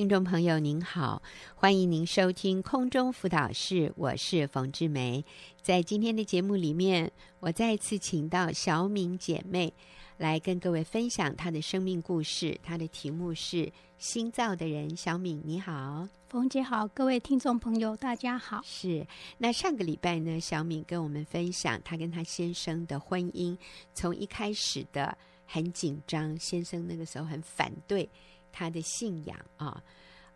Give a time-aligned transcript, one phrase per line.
[0.00, 1.22] 听众朋友您好，
[1.54, 5.22] 欢迎您收听空中辅导室，我是冯志梅。
[5.60, 9.74] 在今天的节目里面，我再次请到小敏姐妹
[10.16, 12.58] 来跟各位分享她的生命故事。
[12.62, 13.56] 她的题目是
[13.98, 14.88] 《新造的人》。
[14.96, 18.62] 小敏你好，冯姐好，各位听众朋友大家好。
[18.64, 19.06] 是，
[19.36, 23.54] 那上个礼拜呢，小敏跟我们分享她跟她先生的婚姻，
[23.92, 28.08] 从一开始的很紧张，先生那个时候很反对。
[28.52, 29.82] 他的信仰啊，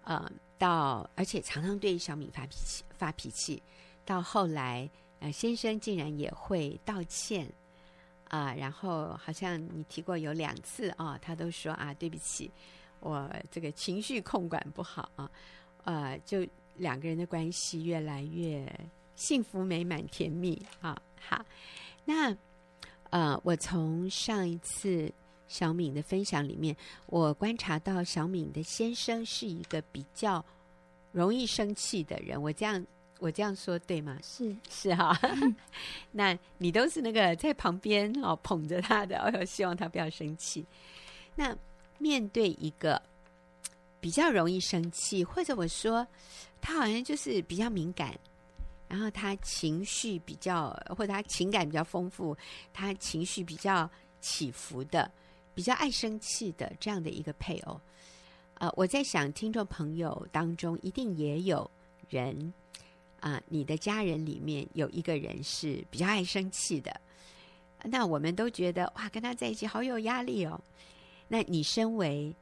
[0.04, 3.62] 呃，到而且常常对小敏发脾气，发脾气。
[4.04, 4.88] 到后来，
[5.20, 7.50] 呃，先生竟然也会道歉
[8.28, 12.50] 啊，然后好像你提过有两次啊，他都说啊，对不起，
[13.00, 15.30] 我这个情绪控管不好啊，
[15.84, 18.70] 呃，就两个人的关系越来越
[19.16, 21.00] 幸福美满甜蜜啊。
[21.18, 21.44] 好，
[22.04, 22.36] 那
[23.10, 25.12] 呃，我从上一次。
[25.46, 26.76] 小敏的分享里面，
[27.06, 30.44] 我观察到小敏的先生是一个比较
[31.12, 32.40] 容易生气的人。
[32.40, 32.84] 我这样
[33.20, 34.18] 我这样说对吗？
[34.22, 35.16] 是是哈。
[36.10, 40.64] 那你都是那个在旁边哦捧着他的，哦希望他不要生气。
[41.34, 41.56] 那
[41.98, 43.00] 面对一个
[44.00, 46.06] 比较容易生气，或者我说
[46.60, 48.18] 他好像就是比较敏感，
[48.88, 52.36] 然后他情绪比较或者他情感比较丰富，
[52.72, 53.88] 他情绪比较
[54.20, 55.10] 起伏的。
[55.54, 57.80] 比较爱生气的这样的一个配偶，
[58.54, 61.70] 呃，我在想，听众朋友当中一定也有
[62.08, 62.52] 人
[63.20, 67.00] 啊，你的家人里面有一个人是比较爱生气的，
[67.84, 70.60] 那我们都觉得哇，跟他在一起好有压力哦。
[71.28, 72.34] 那你身为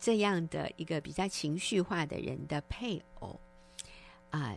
[0.00, 3.38] 这样的一个比较情绪化的人的配偶
[4.30, 4.56] 啊，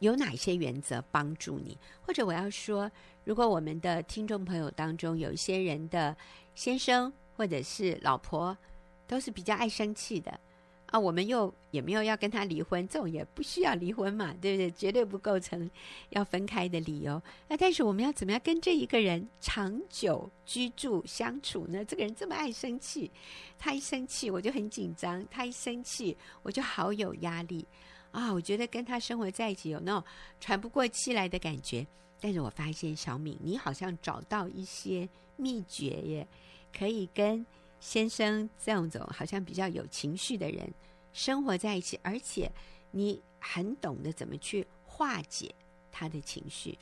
[0.00, 1.76] 有哪些原则帮助你？
[2.02, 2.90] 或者我要说，
[3.24, 6.16] 如果我们的听众朋友当中有一些人的
[6.54, 8.58] 先生，或者是老婆
[9.06, 10.38] 都是比较爱生气的
[10.86, 14.70] 啊，我们又也没有要跟他离婚，这种也不需要离婚嘛，对不对？
[14.72, 15.70] 绝对不构成
[16.08, 17.22] 要分开的理由。
[17.46, 21.84] 那但是我们要怎么样跟这一个人长久居住相处呢？
[21.84, 23.10] 这个人这么爱生气，
[23.56, 27.64] 他一生气我就很紧张，他一生气我就好有压力
[28.10, 28.32] 啊！
[28.32, 30.02] 我觉得跟他生活在一起有那种
[30.40, 31.86] 喘不过气来的感觉。
[32.20, 36.26] 但是我发现小敏，你好像找到一些秘诀耶。
[36.76, 37.44] 可以跟
[37.80, 40.72] 先生这样种好像比较有情绪的人
[41.12, 42.50] 生活在一起，而且
[42.90, 45.54] 你很懂得怎么去化解
[45.92, 46.78] 他的情绪，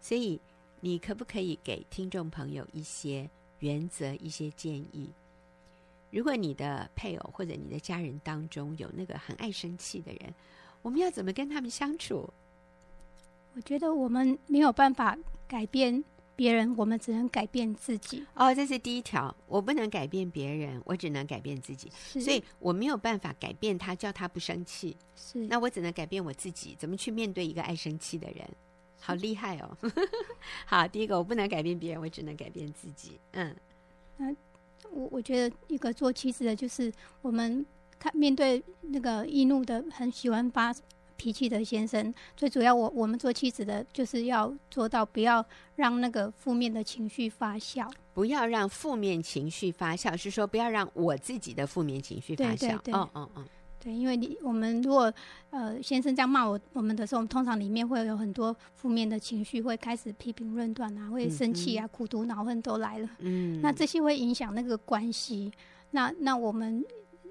[0.00, 0.40] 所以
[0.80, 3.28] 你可不可以给听众朋友一些
[3.58, 5.10] 原则、一些建议？
[6.10, 10.32] 如果你的配偶或者你的家人当中有那个很爱生气的人，
[10.80, 12.32] 我们要怎么跟他们相处？
[13.54, 16.02] 我觉得我们没有办法改变。
[16.38, 18.24] 别人，我们只能改变自己。
[18.34, 21.90] 哦，这是第一条，我不能改变别人，我只能改变自己。
[21.92, 24.96] 是，所以我没有办法改变他，叫他不生气。
[25.16, 28.48] 是，那我只能改变我自己，怎么去面对一个爱生气的人？
[29.00, 29.76] 好厉害哦！
[30.64, 33.18] 好，第一个，我不能改变别人，我只能改变自己。
[33.32, 33.56] 嗯，
[34.16, 34.32] 那
[34.92, 37.66] 我我觉得一个做妻子的，就是我们
[37.98, 40.72] 看面对那个易怒的，很喜欢发。
[41.18, 52.58] 脾气的先生，最主要我我们做妻子的，就是要做到不要让那个负面的情绪发酵，不要让负面情绪发酵，是说不要让我自己的负面情绪发酵。
[52.58, 53.44] 对对对，哦哦哦，
[53.80, 55.12] 对，因为你我们如果
[55.50, 63.10] 呃先生这样骂我我们的时候，我们通常里面会有很多负面的情绪，会开始批评论断啊，会生气啊，嗯、苦毒恼恨都来了。
[63.18, 65.52] 嗯，那这些会影响那个关系。
[65.90, 66.84] 那那我们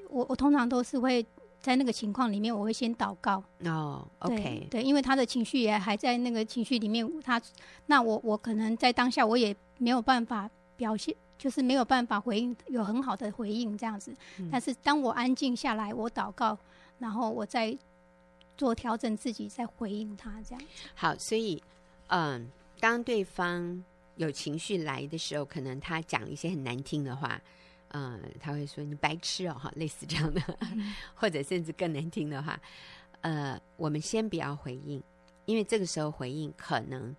[0.09, 1.25] 我我通常都是会。
[1.67, 3.43] 在那个情况里面，我会先祷告。
[3.65, 7.41] 哦、oh，OK，对，因为他的情绪也还在那个情绪里面，他
[7.87, 14.15] 那我我可能在当下我也没有办法表现，就是没有办法回应，有很好的回应这样子。
[14.37, 16.57] 嗯、但是当我安静下来，我祷告，
[16.99, 17.77] 然后我再
[18.55, 20.63] 做调整自己，再回应他这样。
[20.95, 21.61] 好，所以
[22.07, 22.49] 嗯，
[22.79, 23.83] 当对方
[24.15, 27.41] 有情绪来的时候，可能他讲一些很难听的话。
[27.89, 32.59] 嗯，他会说你白痴哦，哈，类似这样的，嗯、 或者甚至更难听的话。
[33.21, 35.01] 呃，我们先不要回应，
[35.45, 37.13] 因为这个时候回应可能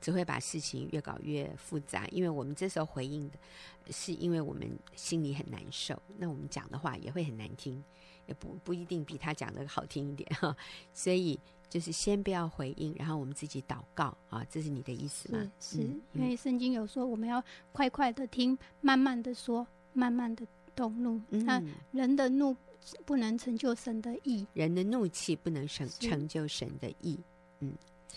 [0.00, 2.06] 只会把事情越搞越复杂。
[2.08, 4.66] 因为我们这时候回应的是因为我们
[4.96, 7.84] 心里很难受，那我们讲的话也会很难听，
[8.26, 10.56] 也不不一定比他讲的好听一点哈。
[10.94, 11.38] 所以
[11.68, 15.52] 就是先不要回应，然后我们自己祷告啊，这是你的意思吗？
[15.60, 19.66] 是，是、嗯、因为圣经有说我们要快快的听，慢慢的说。
[19.92, 22.56] 慢慢的动怒，那、嗯、人的怒
[23.04, 27.18] 不能成就神的意，人的怒气不能成成就神的意，
[27.60, 27.72] 嗯，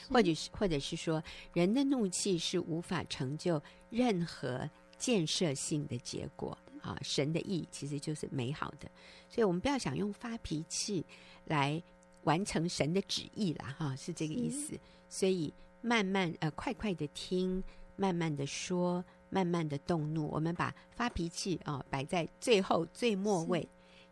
[0.10, 1.24] 或者是或者是说，
[1.54, 6.58] 人的怒气是无法成就任何建设性的结果。
[6.82, 8.88] 啊，神的意其实就是美好的，
[9.28, 11.04] 所以我们不要想用发脾气
[11.46, 11.82] 来
[12.26, 14.80] 完成神的旨意啦，哈，是这个意思。
[15.10, 15.52] 所以
[15.82, 17.64] 慢慢呃，快快的听，
[17.96, 19.04] 慢慢的说，
[19.36, 23.68] 慢慢的动怒，我们把发脾气啊摆在最后最末位。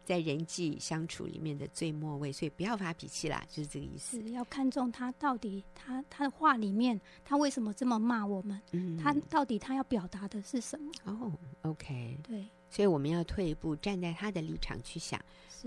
[0.06, 4.22] 在人际相处里面的最末位，所以不要发脾气啦，就是这个意思。
[4.22, 8.62] 是要看重他到底他他的话里面，他为什么这么骂我们？
[8.74, 10.92] 嗯，他到底他要表达的是什么？
[11.06, 11.32] 哦
[11.62, 15.18] ，OK，对，所以我们要退一步，站在他的立场去想，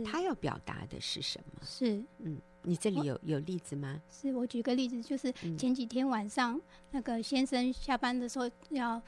[0.05, 1.63] 他要表达的是什么？
[1.65, 4.03] 是，嗯，你这里有有例子吗？
[4.11, 9.01] 是我举个例子，就是前几天晚上，嗯、那个先生下班的时候要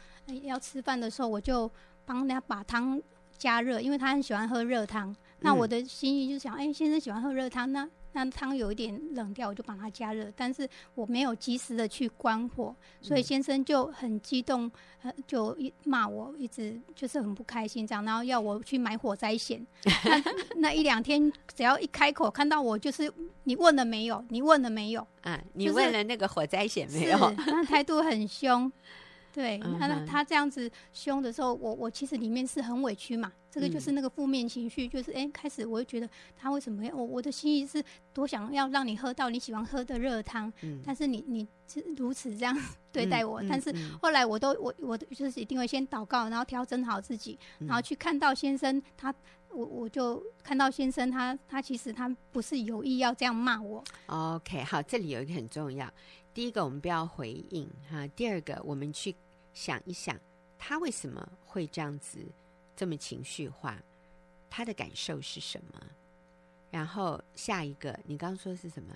[0.43, 1.71] 要吃饭的时候，我就
[2.07, 3.03] 帮他把汤。
[3.37, 5.15] 加热，因为他很喜欢喝热汤。
[5.43, 7.89] 那我的心意就是想，哎、先生喜欢喝热汤，那
[8.25, 10.29] 那汤有一点冷掉，我就把它加热。
[10.35, 14.69] 但是我没有及时的去关火，所以先生就很激动，
[15.25, 19.65] 就一骂我，一直就是很不开心这样，然后要我去买火灾险。
[19.85, 20.23] 那
[20.69, 23.13] 那一两天，只要一开口看到我，就是
[23.45, 24.25] 你问了没有？
[24.31, 25.07] 你问了没有？
[25.23, 27.19] 啊，你问了那个火灾险没有？
[27.47, 28.71] 那态度很凶。
[29.33, 33.33] 对，那他这样子凶的时候，我我其实里面是很委屈嘛。
[33.51, 37.03] 这个就是那个负面情绪，就是哎，开始我会觉得他为什么要我？
[37.03, 37.83] 我的心意是
[38.13, 40.53] 多想要让你喝到你喜欢喝的热汤，
[40.85, 42.57] 但是你你是如此这样
[42.93, 43.43] 对待我。
[43.49, 49.13] 但是后来我都我我就是一定会先祷告，然后调整好自己，然后去看到先生他，
[49.51, 53.83] 我我就看到先生他他其实他不是有意要这样骂我。
[54.07, 55.93] OK，好，这里有一个很重要，
[56.33, 59.15] 第一个我们不要回应哈，第二个我们去。
[59.55, 60.17] 想一想，
[60.57, 62.21] 他为什么会这样子
[62.77, 63.77] 这么情绪化？
[64.49, 65.83] 他的感受是什么？
[66.71, 68.95] 然后下一个，你刚刚说是什么？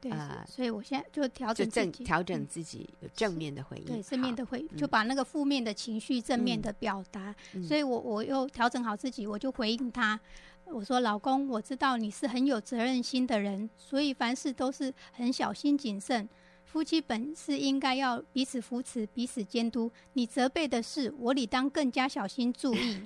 [0.00, 7.34] 对，呃、所以我现在就调整正调整自己，有正面的回应，对，正面的回应，就把那个负面的情绪正面的表达。
[7.54, 10.18] 嗯、所以我我又调整好自己，我就回应他，
[10.66, 16.28] 我说：“老公，我知道你是很有责任心的人，所以凡事都是很小心谨慎。”
[16.68, 19.90] 夫妻本是应该要彼此扶持、彼此监督。
[20.12, 23.00] 你责备的事，我理当更加小心注意。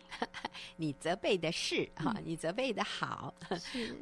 [0.79, 3.33] 你责备的事，哈、嗯，你责备的好，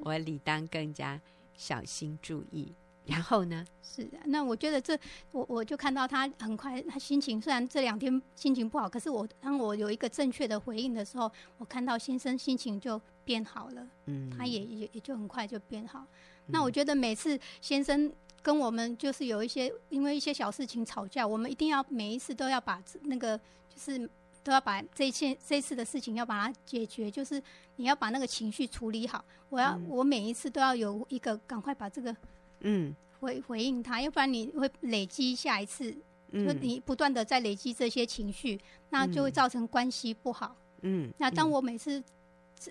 [0.01, 1.21] 我理当更加
[1.55, 2.73] 小心注意。
[3.11, 3.65] 然后呢？
[3.83, 4.99] 是的，那我觉得这，
[5.33, 13.87] 我我就看到他很快，他心情虽然这两天心情不好，可是我当我有一个正确的回应的时候，我看到先生心情就变好了。
[14.07, 16.01] 嗯，他也也也就很快就变好。
[16.01, 18.13] 嗯、那我觉得每次先生。
[18.43, 23.37] 跟我们就是有一些因为一些小事情吵架，我们一定要每一次都要把那个
[23.69, 24.11] 就是
[24.43, 27.43] 都要把这一切这一次的事情要把它解决，就是
[27.77, 29.23] 你要把那个情绪处理好。
[29.51, 32.17] 我要、嗯、我每一次都要有一个赶快把这个
[32.61, 35.95] 嗯回回应他，要不然你会累积下一次，
[36.33, 38.61] 嗯、就你不断的在累积这些情绪，
[38.91, 40.57] 那就会造成关系不好。
[40.83, 42.03] 嗯，那当我每次。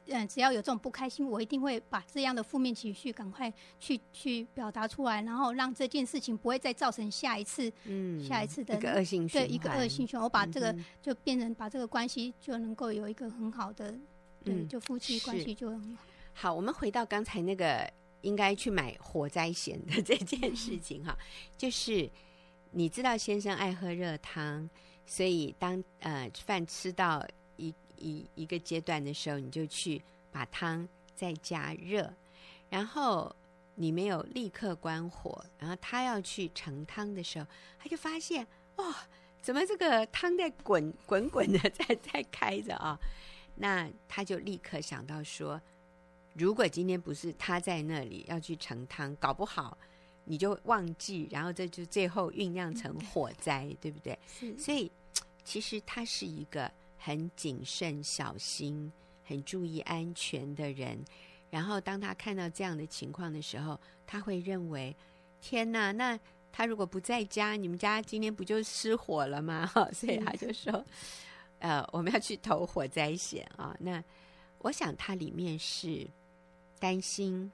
[0.05, 10.23] 嗯，只要有这种不开心，我一定会把这样的负面情绪赶快去去表达出来，然后让这件事情不会再造成下一次，嗯，下一次的一个恶性循环，对，一个恶性循环。
[10.23, 13.95] 我把这个就变成把这个关系就能够有一个很好的，
[14.43, 16.03] 对，就夫妻关系就很好。
[16.33, 21.17] 好，我们回到刚才那个应该去买火灾险的这件事情哈，
[21.57, 22.09] 就是
[22.71, 24.69] 你知道先生爱喝热汤，
[25.05, 27.25] 所以当呃饭吃到。
[27.61, 30.01] 一一一个阶段的时候，你就去
[30.31, 32.13] 把汤再加热，
[32.69, 33.35] 然后
[33.75, 37.45] 你没有立刻关火，然后他要去盛汤的时候，
[37.77, 38.47] 他就发现
[38.77, 38.95] 哦，
[39.41, 42.97] 怎么这个汤在滚滚滚的 在在开着啊？
[43.55, 45.61] 那他就立刻想到说，
[46.39, 49.77] 如果今天不是他在那里要去盛汤，搞不好
[50.23, 54.17] 你就忘记，然后这就最后酝酿成火灾，对不对？
[54.25, 54.91] 是，所以
[55.43, 56.71] 其实他是一个。
[57.01, 58.91] 很谨慎、小心、
[59.23, 61.01] 很注意安全的人，
[61.49, 64.93] 然后当他看到这样的情况的时候，他会认为：
[65.39, 66.19] 天哪，那
[66.51, 69.65] 他如果不在家，你们家今天不就失火了吗？
[69.95, 70.85] 所以他就说：
[71.59, 73.73] 呃，我们要去投火灾险啊。
[73.79, 74.03] 那
[74.57, 76.05] 我想它里面是
[76.79, 77.51] 担心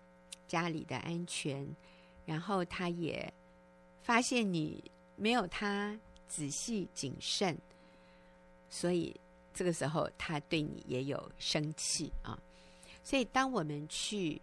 [0.47, 1.67] 家里的安全，
[2.25, 3.33] 然后他也
[4.01, 4.83] 发现你
[5.15, 7.57] 没有他仔细谨慎，
[8.69, 9.15] 所以。
[9.57, 12.37] 这个时候，他对你也有生气啊，
[13.05, 14.41] 所以当我们去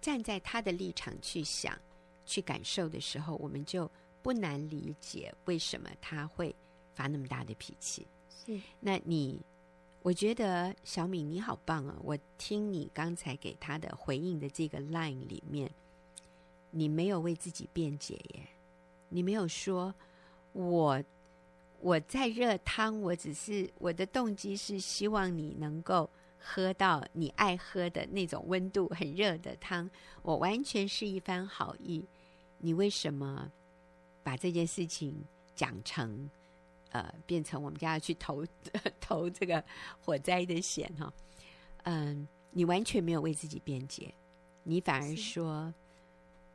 [0.00, 1.78] 站在他的立场去想、
[2.24, 3.86] 去感受的时候，我们就
[4.22, 6.56] 不难理解为什么他会
[6.94, 8.06] 发那么大的脾气。
[8.46, 9.38] 是，那你，
[10.04, 11.96] 我觉得小敏你好棒啊！
[12.04, 15.70] 我听你刚才给他的回应的这个 line 里面，
[16.70, 18.46] 你没有为自己辩解耶，
[19.08, 19.94] 你没有说
[20.52, 21.02] 我。
[21.80, 26.08] 我在热汤，我只是我的动机是希望你能够
[26.38, 29.90] 喝到你爱喝的那种温度很热的汤，
[30.22, 32.02] 我完全是一番好意。
[32.58, 33.52] 你为什么
[34.22, 36.30] 把这件事情讲成
[36.94, 38.42] 呃变成我们家要去投
[38.98, 39.62] 投这个
[40.00, 41.12] 火灾的险哈？
[41.82, 44.14] 嗯，你完全没有为自己辩解，
[44.62, 45.74] 你反而说。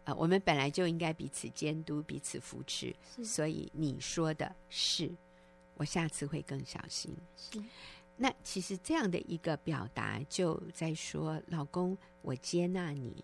[0.05, 5.13] 呃我们本来就应该彼此监督、彼此扶持，所以你说的是，
[5.75, 7.15] 我下次会更小心。
[7.35, 7.61] 是，
[8.17, 13.23] 那其实这样的一个表达，就在说，老公，我接纳你，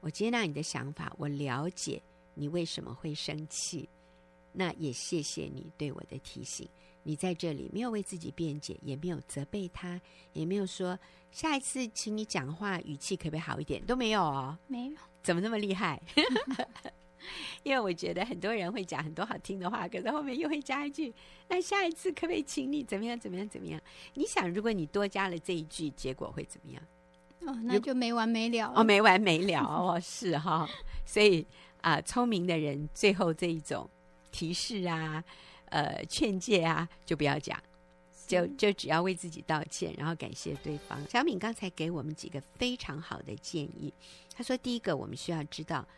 [0.00, 2.02] 我接纳你的想法，我了解
[2.34, 3.88] 你为什么会生气，
[4.56, 6.68] 那也谢谢你对我的提醒。
[7.02, 10.00] 你在这里没有为自己辩解，也没有责备他，
[10.32, 10.98] 也没有说
[11.30, 14.96] 下一次请你讲话语气可不可以好一点，都没有哦，没有。
[15.22, 16.02] 怎么那么厉害？
[17.62, 21.12] 因为我觉得很多人会讲很多好听的话，可是后面又会加一句
[21.48, 23.18] ：“那下一次可不可以请你怎么样？
[23.18, 23.48] 怎么样？
[23.48, 23.80] 怎么样？”
[24.14, 26.82] 你想，如果你多加了这一句，结果会怎么样？
[27.46, 30.68] 哦，那就没完没了哦，没完没了哦，是哈、哦。
[31.04, 31.46] 所以
[31.80, 33.88] 啊、呃，聪明的人最后这一种
[34.36, 35.24] 提示啊、
[35.70, 37.58] 呃劝诫啊，就不要讲，
[38.26, 41.02] 就就只要为自己道歉，然后感谢对方。
[41.08, 43.90] 小敏刚才给我们几个非常好的建议。
[44.34, 45.88] 他说：“第一个，我们需要知道，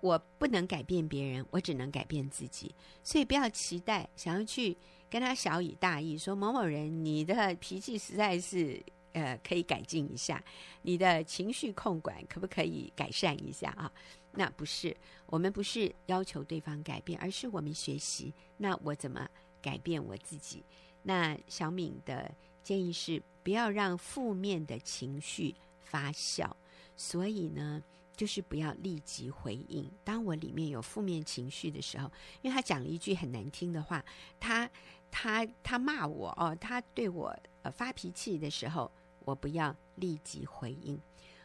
[0.00, 2.72] 我不能改变别人，我只能改变自己。
[3.02, 4.76] 所以不要期待想要去
[5.10, 8.80] 跟他小以大义，说某某人你的脾气实在是
[9.12, 10.40] 呃可以改进一下，
[10.82, 13.90] 你的情绪控管可不可以改善一下啊？
[14.32, 14.96] 那不是，
[15.26, 18.32] 我们不是要求对方改变，而是我们学习。
[18.56, 19.28] 那我怎么
[19.60, 20.64] 改变我自己？
[21.02, 26.50] 那小敏的建议是，不要让负面的情绪发酵。”
[26.96, 27.82] 所以呢，
[28.14, 29.90] 就是不要立即回应。
[30.04, 32.10] 当我里面有负面情绪的时候，
[32.42, 34.04] 因为他讲了一句很难听的话，
[34.38, 34.70] 他
[35.10, 38.90] 他他骂我哦，他对我呃发脾气的时候，
[39.24, 41.00] 我不要立即回应，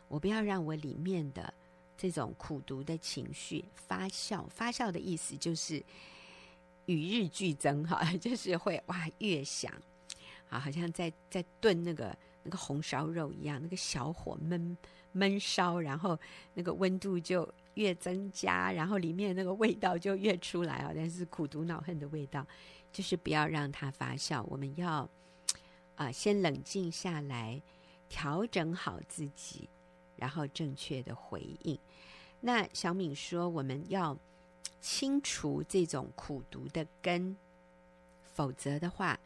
[0.07, 1.51] 我不要让我里面的
[1.97, 4.47] 这种苦毒的情绪发酵。
[4.49, 5.83] 发酵的意思就是
[6.85, 9.73] 与日俱增哈， 就是会哇越想
[10.49, 14.77] 啊，好像在在炖那个那个红烧肉一样，那个小火焖。
[15.15, 16.19] 焖烧，然后
[16.53, 20.91] 那个温度就越增加，然后里面那个味道就越出来啊！
[20.93, 22.45] 但是苦毒恼恨的味道，
[22.91, 24.43] 就是不要让它发酵。
[24.43, 25.09] 我们要
[25.95, 27.59] 啊、先冷静下来，
[28.07, 29.67] 调整好自己，
[30.17, 31.79] 然后正确的回应。
[32.41, 34.17] 那小敏说，我们要
[34.81, 37.37] 清除这种苦毒的根，
[38.23, 39.19] 否则的话，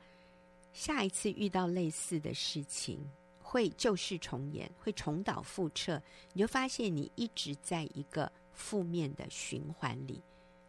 [0.71, 2.99] 下一次遇到类似的事情。
[3.43, 10.23] 会旧事重演，会重蹈覆辙，你就发现你一直在一个负面的循环里，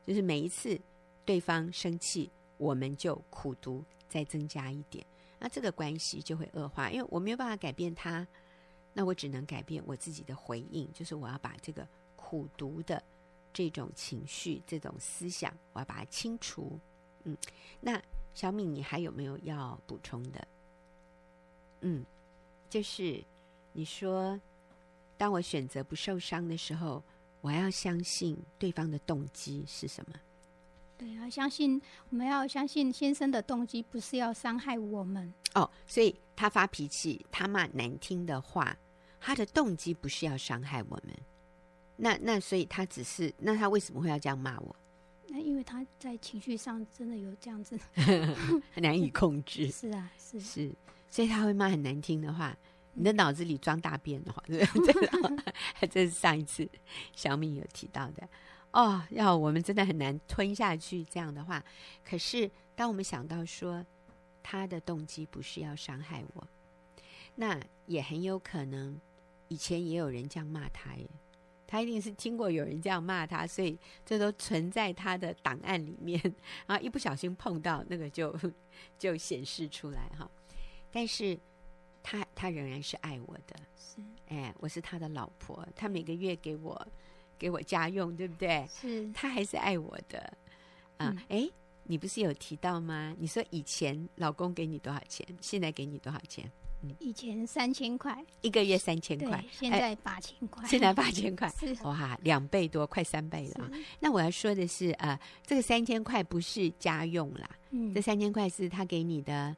[0.04, 0.76] 就是每一次
[1.24, 5.06] 对方生气，我们就苦毒再增加一点，
[5.38, 8.26] 那这个关系就会恶化，因为我没有办法改变他，
[8.92, 13.02] 那我只能改变我自己的回应，就是我要把这个苦读的
[13.52, 16.78] 这种情绪、这种思想，我要把它清除。
[17.24, 17.36] 嗯，
[17.80, 18.02] 那
[18.34, 20.48] 小敏，你还有没有要补充的？
[21.80, 22.04] 嗯。
[22.70, 23.22] 就是
[23.74, 24.40] 你说，
[25.18, 27.04] 当我选择不受伤的时候，
[27.42, 30.16] 我要相信对方的动机是什么？
[30.96, 35.70] 对要，相信我们要相信先生的动机不是要伤害我们哦。
[35.86, 38.74] 所以他发脾气，他骂难听的话，
[39.22, 41.16] 他的动机不是要伤害我们。
[41.96, 44.74] 那那所以他只是，那他为什么会要这样骂我？
[45.28, 47.78] 那因为他在情绪上真的有这样子
[48.74, 49.70] 很难以控制。
[49.70, 50.70] 是啊，是是。
[51.08, 52.56] 所以他会骂很难听的话，
[52.94, 54.42] 你的脑子里装大便的话，
[55.90, 56.68] 这是上一次
[57.14, 58.28] 小敏有提到的
[58.72, 59.02] 哦。
[59.10, 61.62] 要我们真的很难吞下去这样的话。
[62.04, 63.84] 可是当我们想到说
[64.42, 66.48] 他的动机不是要伤害我，
[67.36, 68.98] 那也很有可能
[69.52, 71.06] 以前也有人这样骂他耶。
[71.66, 76.20] 他一定是听过有人这样骂他，所以这都存在他的档案里面。
[76.66, 78.34] 然后一不小心碰到那个就
[78.98, 80.30] 就显示出来哈。
[80.90, 81.38] 但是
[82.02, 86.86] 他他仍然是爱我的，是哎，我是他的老婆，他每个月给我
[87.38, 88.66] 给我家用，对不对？
[88.68, 90.18] 是，他还是爱我的
[90.98, 91.14] 啊！
[91.28, 91.52] 哎、嗯，
[91.84, 93.14] 你不是有提到吗？
[93.18, 96.50] 你说以前老公给你多少钱，现在给你多少钱？
[96.82, 101.74] 嗯，以前三千块，一个月三千块，现在八千块，现在八千块，是。
[101.84, 103.70] 哇，两倍多，快三倍了。
[104.00, 109.56] 那我要说的是，呃，这个三千块不是家用啦，嗯，这三千块是他给你的。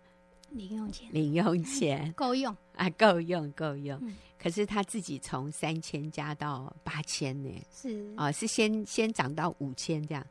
[0.51, 2.11] 零用钱，零用钱。
[2.15, 2.57] 够用。
[2.77, 3.99] 啊，够用够用。
[4.03, 8.15] 嗯、可是他自己从三千加到八千呢，是。
[8.17, 10.25] 啊、哦，是先先涨到五千这样，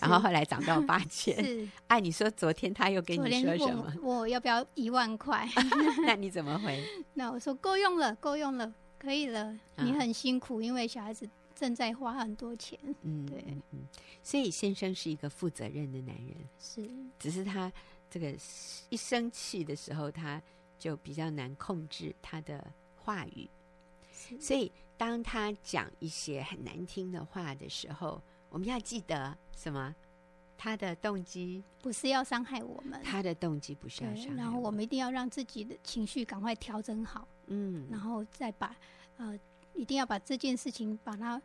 [0.00, 1.34] 然后后来涨到八 千。
[1.44, 3.92] 是，哎，你说昨天他又跟你说什么？
[4.02, 5.48] 我，我要不要一万块？
[6.04, 6.84] 那你怎么回？
[7.14, 9.58] 那我说够用了，够用了，可以了。
[9.76, 12.78] 你很辛苦，因为小孩子正在花很多钱。
[13.02, 13.86] 嗯，对，嗯，
[14.22, 16.88] 所以先生是一个负责任的男人，是，
[17.18, 17.72] 只是他
[18.10, 18.34] 这个
[18.90, 20.42] 一生气的时候，他
[20.78, 22.64] 就比较难控制他的
[22.96, 23.48] 话语，
[24.38, 28.22] 所以当他讲一些很难听的话的时候。
[28.56, 29.94] 我们要记得什么？
[30.56, 34.34] 他的动机不是要伤害我们，他的动机不是要伤害。
[34.34, 38.74] 然后我们一定要让自己的情绪赶快调整好，嗯，然后再把
[39.18, 39.38] 呃，
[39.74, 41.38] 一定要把这件事情把它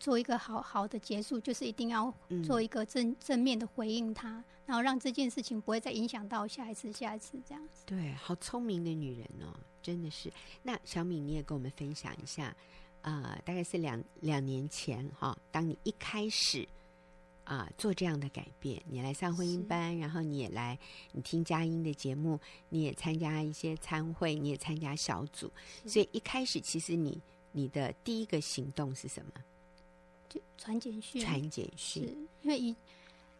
[0.00, 2.12] 做一个好好的结束，就是一定要
[2.44, 7.84] 做一个正正面的回应他，然后让这件事情不会再影响到下一次、下一次这样子。
[7.86, 10.28] 对，好聪明的女人哦，真的是。
[10.64, 12.52] 那小敏，你也跟我们分享一下。
[13.02, 16.66] 呃，大概是两两年前哈、哦，当你一开始
[17.44, 20.78] 啊、呃、做这样的改变，你来上婚姻班，然后你也来，
[21.12, 25.50] 你听佳音的节目，你也参加一些参会，你也参加小组，
[25.86, 27.20] 所以一开始其实你
[27.52, 29.32] 你的第一个行动是什么？
[30.28, 32.74] 就传简讯，传简讯，因为一。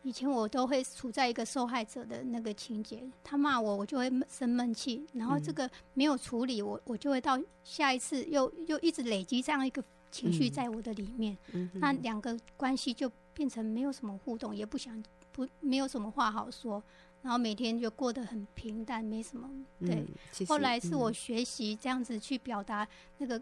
[0.03, 16.83] 以前我都会处在一个受害者的那个情节，他骂我，我就会生闷气，然后这个没有处理，我我就会到下一次又又一直累积这样一个情绪在我的里面，嗯、那两个关系就变成没有什么互动，也不想不没有什么话好说，
[17.23, 19.49] 然后每天就过得很平淡，没什么。
[19.79, 20.05] 对，
[20.41, 22.87] 嗯、后来是我学习这样子去表达
[23.19, 23.41] 那个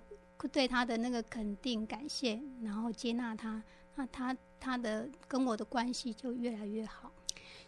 [0.53, 3.63] 对他的那个肯定、感谢，然后接纳他。
[4.01, 7.13] 那他他的跟我的关系就越来越好，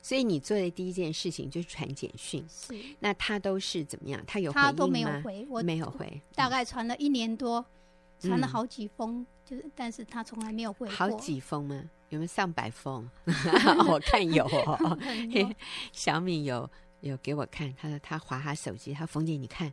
[0.01, 2.43] 所以你做的第一件事情就是传简讯。
[2.49, 4.19] 是，那他都是怎么样？
[4.27, 7.62] 他有回他都没有回，我没有回，大概传了一年多，
[8.19, 10.97] 传了好几封，就是但是他从来没有回过。
[10.97, 11.85] 好几封吗？
[12.09, 13.07] 有没有上百封？
[13.87, 14.99] 我看有哦。
[15.93, 16.71] 小敏有
[17.01, 19.71] 有给我看，他说他划他手机，他冯姐你看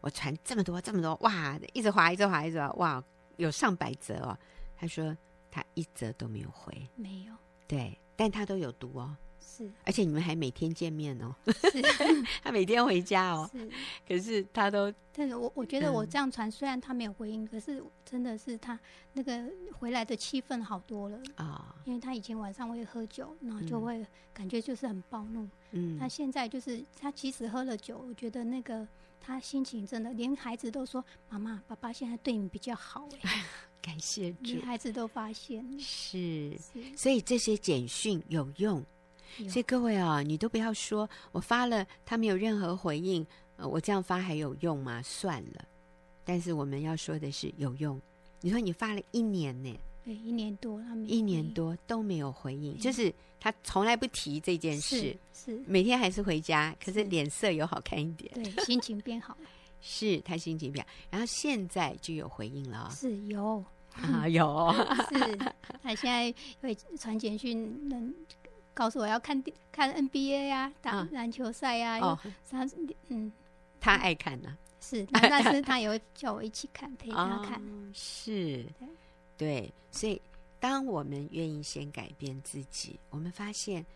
[0.00, 3.04] 我传这么多这么多哇，一直划一直划一直滑哇，
[3.36, 4.36] 有上百则哦。
[4.76, 5.16] 他说。
[5.54, 7.32] 他一则都没有回，没有。
[7.68, 9.70] 对，但他都有读哦，是。
[9.84, 11.80] 而且你们还每天见面哦，是。
[12.42, 13.70] 他每天回家哦，是。
[14.08, 18.76] 可是他都，但是我我觉得我这样传，虽然他没有回应，可是真的是他
[19.12, 21.76] 那个回来的气氛好多了啊。
[21.84, 25.48] 因为他以前晚上会喝酒，然后就会感觉就是很暴怒。
[25.70, 25.96] 嗯。
[25.96, 28.84] 他现在就是他即使喝了酒，我觉得那个
[29.20, 33.08] 他心情真的，连孩子都说：“妈妈，爸爸现在对你比较好。”
[33.86, 33.94] 哎。
[33.94, 38.84] 感谢主，女孩子都发现是，是，所以这些简讯有用。
[39.48, 43.24] 所以各位啊，你都不要说我发了，他没有任何回应，
[43.56, 45.02] 呃，我这样发还有用吗？
[45.02, 45.64] 算了。
[46.24, 48.00] 但是我们要说的是有用。
[48.40, 49.78] 你说你发了一年呢？
[50.04, 59.48] 对，一年多，他没一年多都没有回应，就是他从来不提这件事，是，是每天还是回家，可是脸色有好看一点，对，心情变好了。
[59.86, 63.62] 是他心情变好，然后现在就有回应了，是有。
[63.94, 64.72] 啊，有
[65.08, 65.36] 是，
[65.82, 68.12] 他现在会传简讯，能
[68.74, 72.06] 告诉我要看看 NBA 呀、啊，打篮球赛呀、啊。
[72.06, 72.18] 哦，
[72.50, 72.68] 他
[73.08, 73.32] 嗯，
[73.80, 77.60] 他爱看呢、啊，是，但是 他也会叫我一起看，陪他看。
[77.60, 78.88] 哦、是，对，
[79.38, 80.20] 对，所以
[80.58, 83.86] 当我们愿意先改变自己，我们发现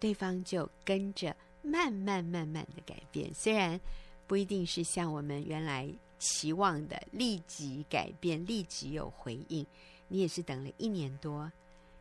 [0.00, 3.80] 对方就跟着慢慢慢慢的改变，虽然
[4.26, 5.88] 不一定是像我们原来。
[6.18, 9.66] 期望的立即改变，立即有回应。
[10.08, 11.50] 你也是等了一年多，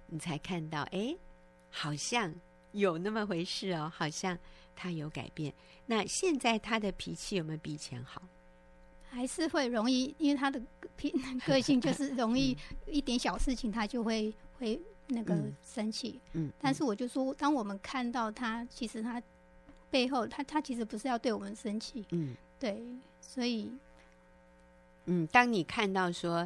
[0.07, 1.15] 你才看到，哎，
[1.71, 2.33] 好像
[2.71, 4.37] 有那么回事哦，好像
[4.75, 5.51] 他有改变。
[5.87, 8.21] 那现在他的脾气有没有比以前好？
[9.09, 10.61] 还是会容易，因为他的
[10.95, 11.09] 脾
[11.47, 16.19] 个性就是容易一点小事情他就会会那个生气。
[16.33, 19.21] 嗯，但是我就说，当我们看到他，其实他
[19.89, 22.05] 背后他他其实不是要对我们生气。
[22.11, 22.83] 嗯，对，
[23.19, 23.71] 所以。
[25.05, 26.37] 嗯，当你看到说，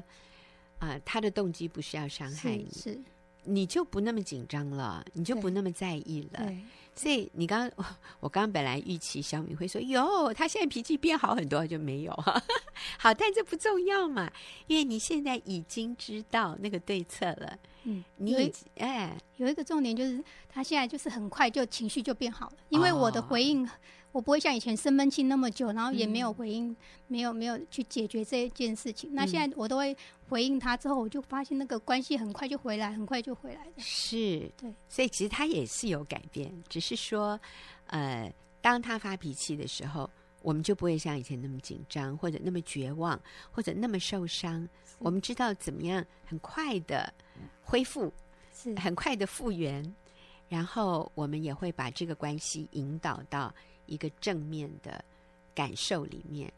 [0.79, 2.99] 啊、呃，他的动机不是要伤害你，是，
[3.43, 6.51] 你就不那么紧张了，你就不那么在意了。
[6.95, 7.85] 所以你刚刚，
[8.19, 12.41] 我刚刚本来预期小米会说，哟，他现在脾气变好很多，就没有哈。
[12.99, 14.29] 好，但这不重要嘛，
[14.67, 17.57] 因为你现在已经知道那个对策了。
[17.83, 23.65] 嗯，你哎，有一个重点就是，他现在就是很快就情绪就变好了，因为我的回应。
[24.11, 26.75] 哦我不会像以前生闷气那么久，然后也没有回应，嗯、
[27.07, 29.13] 没有没有去解决这一件事情。
[29.13, 29.95] 那现在我都会
[30.27, 33.71] 回应他之后，我就发现那个关系很快就回来，很快就回来的。
[33.77, 37.39] 是，对，所以其实他也是有改变，只是说，
[37.87, 40.09] 呃，当他发脾气的时候，
[40.41, 43.19] 我们就不会像以前那么紧张，或者那么绝望，
[43.51, 44.67] 或者那么受伤。
[44.97, 47.13] 我们知道怎么样很快的
[47.63, 48.11] 恢复。
[48.53, 49.95] 是很快的复原，
[50.49, 53.53] 然后我们也会把这个关系引导到
[53.89, 55.03] 一个正面的
[55.53, 56.51] 感受里面，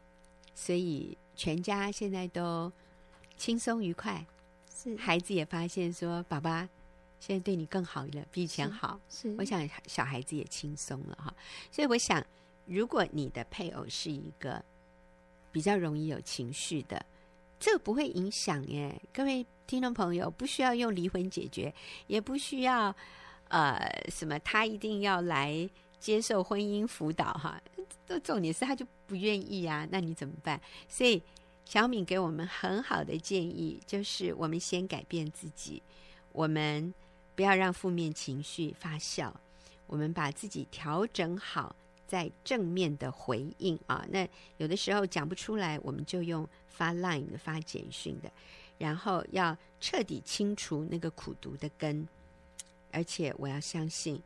[0.54, 2.70] 所以全家现在都
[3.36, 4.24] 轻松愉快。
[4.74, 6.68] 是孩子也发现说，爸爸
[7.20, 9.00] 现在对你更好了，比以前好。
[9.08, 11.32] 是，是我想小孩子也轻松了哈。
[11.70, 12.24] 所以我想，
[12.66, 14.62] 如果你的配偶是一个
[15.52, 17.04] 比较容易有情绪的，
[17.60, 19.00] 这个不会影响耶。
[19.12, 21.72] 各位听众朋友，不需要用离婚解决，
[22.08, 22.94] 也不需要
[23.48, 23.78] 呃
[24.10, 25.68] 什么，他一定要来
[26.02, 27.58] 接受婚姻辅导哈。
[28.06, 30.60] 这重点是他就不愿意啊，那你怎么办？
[30.88, 31.22] 所以。
[31.64, 35.80] 小敏给我们很好的建议，就是我们先改变自己，
[36.32, 36.92] 我们
[37.36, 39.32] 不要让负面情绪发酵，
[39.86, 44.04] 我们把自己调整好，再正面的回应啊。
[44.10, 48.30] 那有的时候讲不出来，我们就用发 line 的、发简讯的，
[48.76, 52.06] 然后要彻底清除那个苦毒的根，
[52.90, 54.20] 而且我要相信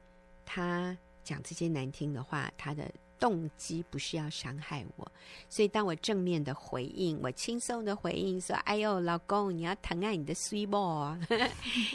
[0.47, 2.91] 他讲这些难听的话，他的。
[3.19, 5.13] 动机不是要伤害我，
[5.49, 11.19] 所以当我正面的回应，我轻松的回应说：“哎呦，老公，你要疼爱你的 sweet boy，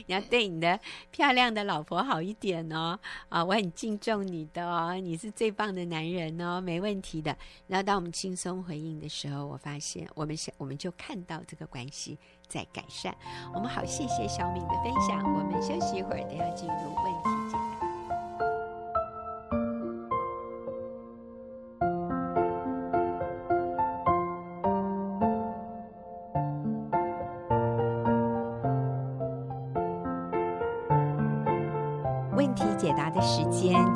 [0.07, 0.79] 你要对你的
[1.11, 2.99] 漂亮的老婆好一点哦。
[3.29, 7.37] 啊，我很敬重你的哦，你是最棒的男人哦，没问题的。
[7.67, 12.17] 然后当我们轻松回应的时候，我发现我们想我们就看到这个关系
[12.47, 13.15] 在改善。
[13.53, 15.23] 我们好，谢谢小敏的分享。
[15.35, 17.60] 我们休息一会儿，等下进入问题。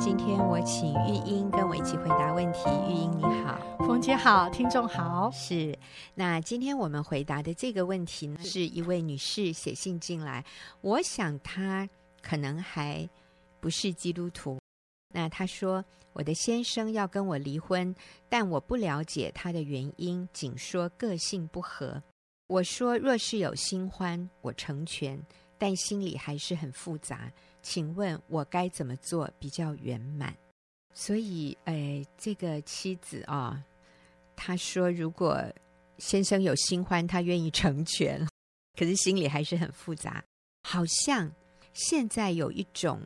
[0.06, 2.60] 今天我请玉英跟我一起回答问题。
[2.88, 5.28] 玉英你好，冯姐好，听众好。
[5.32, 5.76] 是，
[6.14, 10.44] 那今天我们回答的这个问题呢，是一位女士写信进来，
[10.80, 11.88] 我想她
[12.22, 13.10] 可能还
[13.58, 14.60] 不是基督徒。
[15.12, 17.92] 那她说，我的先生要跟我离婚，
[18.28, 22.00] 但我不了解他的原因，仅说个性不合。
[22.46, 25.20] 我说，若是有新欢，我成全，
[25.58, 27.28] 但心里还是很复杂。
[27.68, 30.32] 请问我该怎么做比较圆满？
[30.94, 33.60] 所以，哎，这个妻子啊，
[34.36, 35.44] 她说，如果
[35.98, 38.24] 先生有新欢，她愿意成全，
[38.78, 40.22] 可是心里还是很复杂。
[40.62, 41.28] 好像
[41.72, 43.02] 现在有一种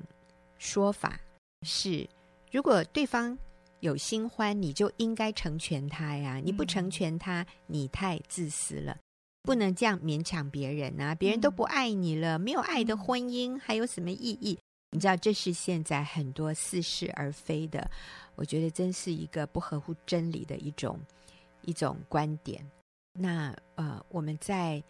[0.59, 1.19] 说法
[1.63, 2.07] 是，
[2.53, 3.37] 如果对方
[3.81, 8.99] 有新欢，你就应该成全他呀，你不成全他，你太自私了。
[9.43, 11.15] 不能这样勉强别人啊！
[11.15, 14.59] 别人都不爱你了，没有爱的婚姻还有什么意义？
[14.91, 17.91] 你知道，这是现在很多似是而非的，
[18.35, 21.01] 我觉得真是一个不合乎真理的一种
[21.63, 22.63] 一种观点。
[23.19, 24.83] 那呃，我们在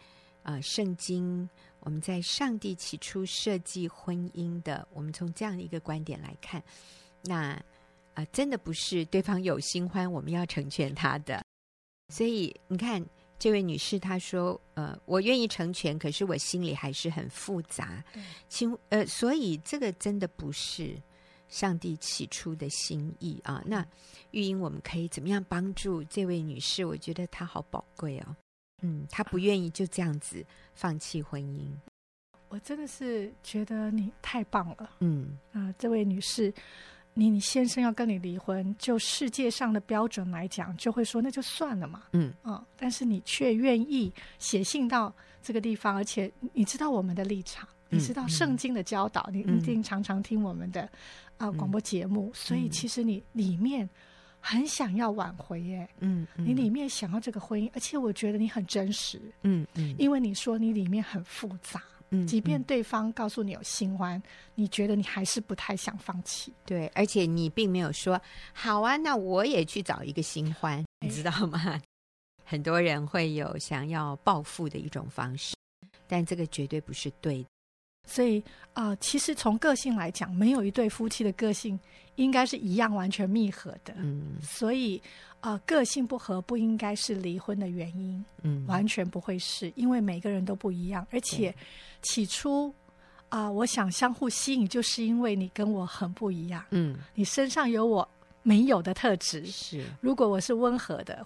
[0.43, 6.61] 呃圣经，我们在上帝起初设计婚姻的，我们从这样的一个观点来看，
[7.23, 7.63] 那啊、
[8.15, 11.41] 呃，真的不是对方有新欢，我们要成全他的。
[12.09, 13.01] 所以你看。
[13.41, 18.03] 这位女士她说：“呃，我愿意成全，可是我心里还是很复杂。
[18.47, 20.95] 请呃，所以这个真的不是
[21.49, 23.63] 上帝起初的心意啊。
[23.65, 23.83] 那
[24.29, 26.85] 玉英，我们可以怎么样帮助这位女士？
[26.85, 28.35] 我觉得她好宝贵哦。
[28.83, 31.67] 嗯，她不愿意就这样子放弃婚姻。
[32.49, 34.91] 我真的是觉得你太棒了。
[34.99, 36.53] 嗯啊、呃，这位女士。”
[37.13, 42.03] 你你先生要跟你离婚，就世界上的标准来讲，就会说那就算了嘛。
[42.13, 50.83] 嗯嗯，但是你却愿意写信到这个地方，而且你知道我们的立场，嗯、你知道圣经的教导，嗯、你一定常常听我们的
[51.37, 53.89] 啊、呃、广播节目，嗯、所以其实你里面
[54.39, 55.87] 很想要挽回耶。
[55.99, 59.21] 嗯，嗯你里面想要这个婚姻，而且我觉得你很真实。
[59.43, 61.81] 嗯嗯，因为你说你里面很复杂。
[62.11, 64.23] 嗯，即便对方告诉你有新欢，嗯，
[64.55, 66.51] 你觉得你还是不太想放弃。
[66.65, 68.21] 对，而且你并没有说
[68.53, 71.81] 好啊，那我也去找一个新欢，你知道吗？
[72.43, 75.55] 很多人会有想要报复的一种方式，
[76.07, 77.49] 但这个绝对不是对的。
[78.07, 78.41] 所以
[78.73, 81.79] 啊，呃，其实从个性来讲，没有一对夫妻的个性
[82.15, 83.93] 应该是一样完全密合的。
[83.97, 85.01] 嗯，所以。
[85.41, 91.53] 啊、呃，个性不合不应该是离婚的原因，嗯，完全不会是，因为每个人都不一样，而且
[92.03, 92.69] 起初
[93.29, 98.07] 啊、呃，我想相互吸引，就是因为你跟我很不一样，嗯，你身上有我
[98.43, 101.25] 没有的特质，是，如果我是温和的，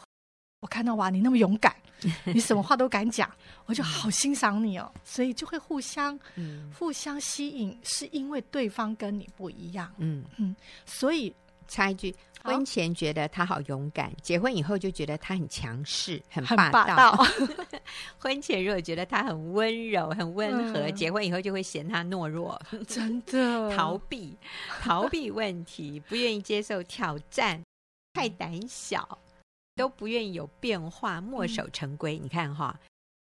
[0.61, 1.75] 我看到哇，你那么勇敢，
[2.23, 3.29] 你什么话都敢讲，
[3.65, 10.23] 我就好欣赏你哦，所以就会互相，嗯，互相吸引，是因为对方跟你不一样，嗯。
[10.37, 11.35] 嗯，所以。
[11.67, 12.15] 插一句。
[12.43, 16.71] 婚前觉得他好勇敢，结婚以后就觉得他很强势、很霸道。
[16.71, 17.25] 霸道
[18.19, 24.37] 婚前如果觉得他很温柔、很温和，嗯，结婚以后就会嫌他懦弱，真的 逃避、
[24.79, 27.59] 逃避问题， 不愿意接受挑战，
[28.13, 29.17] 太胆小，
[29.75, 32.19] 都不愿意有变化，墨守成规。
[32.19, 32.79] 嗯，你看哈，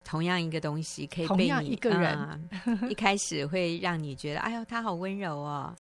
[0.05, 5.75] 同样一个东西可以被你一个人，嗯，一开始会让你觉得，哎呦，他好温柔哦。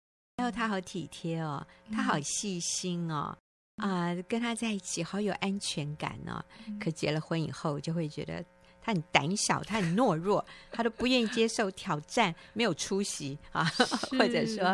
[0.51, 3.35] 他好体贴哦，他好细心哦，
[3.77, 6.43] 啊、嗯呃，跟他在一起好有安全感哦。
[6.67, 8.43] 嗯、可结了婚以后，就会觉得
[8.81, 13.63] 他很胆小，他很懦弱，他都不愿意接受挑战，没有出息啊，
[14.11, 14.65] 或者说，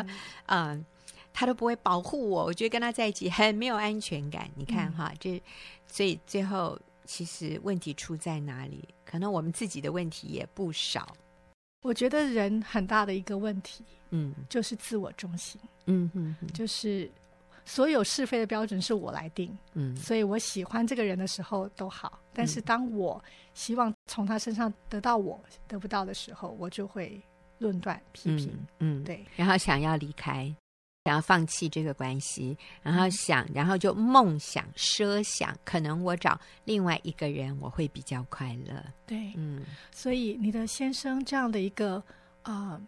[0.47, 0.85] 嗯、呃，
[1.33, 2.45] 他都不会保护我。
[2.45, 4.49] 我觉得跟他在一起很没有安全感。
[4.55, 5.41] 你看哈，这、嗯、
[5.87, 8.87] 所以最后其实问题出在哪里？
[9.05, 11.15] 可能我们自己的问题也不少。
[11.81, 17.09] 我觉得人很大的一个问题，嗯，就是自我中心，嗯哼哼，就是
[17.63, 27.21] 所有是非的标准是我来定，嗯，所以我喜欢这个人的时候都好，但是当我希望从他身上得到我得不到的时候，我就会
[27.59, 30.53] 论断批评，嗯，对，然后想要离开。
[31.05, 38.83] 想要放弃这个关系，然后想，然后就梦想、设想，可能我找另外一个人，我会比较快乐。
[39.07, 41.95] 对，嗯，所以你的先生这样的一个
[42.43, 42.81] 啊、呃，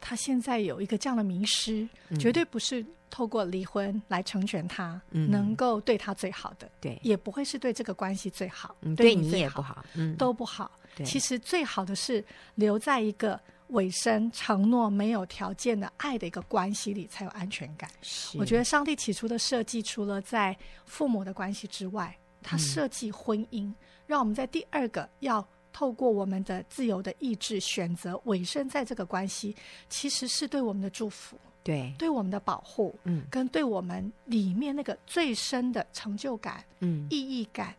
[0.00, 10.70] 他现在有一个这样的迷失，嗯、绝对不是透过离婚来成全他，嗯、能够对他最好的，对，也不会是对这个关系最好，嗯、对你也不好，嗯，都不好。
[11.04, 12.24] 其实最好的是
[12.54, 13.38] 留在一个。
[13.68, 17.90] 委身承诺没有条件的爱的一个关系里才有安全感。
[18.38, 23.72] 我觉得上帝起初的设计，除了在父母的关系之外，他设计婚姻，
[24.06, 29.54] 让我们在第二个要透过我们的自由的意志选择委身在这个关系，
[29.88, 37.74] 其实是对我们的祝福，对，对我们的保护，嗯，跟对我们里面那个最深的成就感、嗯，意义感、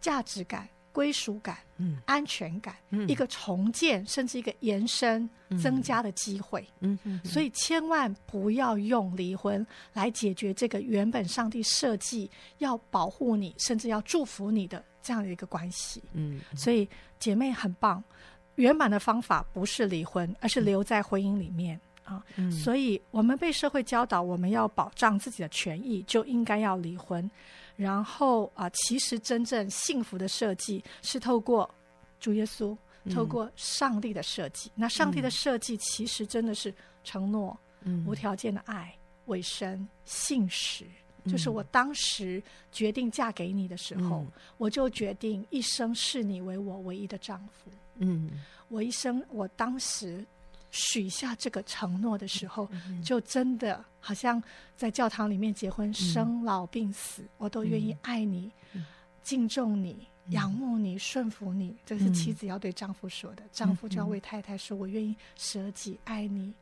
[0.00, 0.68] 价值感。
[0.92, 5.28] 归属感、嗯，安全感，嗯，一个重建甚至一个延伸、
[5.62, 18.02] 增加的机会，嗯，所以千万不要用离婚来解决这个原本上帝设计要保护你，甚至要祝福你的这样的一个关系，嗯，所以姐妹很棒，
[18.56, 27.30] 圆满的方法不是离婚，而是留在婚姻里面啊，所以我们被社会教导，我们要保障自己的权益，就应该要离婚。
[27.80, 31.68] 然后啊，其实真正幸福的设计是透过
[32.18, 32.76] 主耶稣，
[33.10, 34.68] 透过上帝的设计。
[34.68, 38.94] 嗯、那上帝的设计其实真的是承诺、嗯、无条件的爱、
[39.26, 40.84] 委身、信实。
[41.24, 47.70] 嗯、就是我当时决定嫁给你的时候，嗯、我就决定一生视你为我唯一的丈夫。
[47.96, 48.30] 嗯，
[48.68, 50.22] 我一生，我当时。
[50.70, 54.40] 许下这个承诺的时候，嗯、就真的好像
[54.76, 58.86] 在教堂里面结婚，嗯、生老病死，我都愿意爱你、嗯、
[59.22, 61.76] 敬重你、嗯、仰慕你、顺服你。
[61.84, 66.54] 这是妻子要对丈夫说的，嗯、丈夫就要为太太说：“我愿意舍己爱你，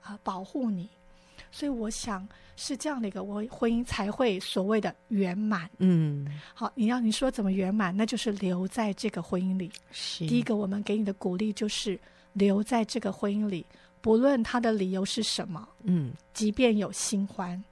[0.00, 0.88] 啊、呃，保护你。”
[1.52, 5.68] 所以我想是这样的一个，我婚姻才会所谓的圆满。
[5.78, 7.94] 嗯，好，你要你说怎么圆满？
[7.94, 9.70] 那就是留在这个婚姻里。
[9.90, 12.00] 是第一个，我们给你的鼓励就是。
[12.32, 13.64] 留在这个婚姻里，
[14.00, 17.62] 不论他的理由是什么，嗯，即便有新欢，